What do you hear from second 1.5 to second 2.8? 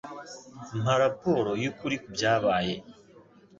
yukuri kubyabaye.